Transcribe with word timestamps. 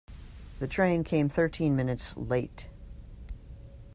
The 0.57 0.67
train 0.67 1.03
came 1.03 1.29
thirteen 1.29 1.75
minutes 1.75 2.17
late. 2.17 2.69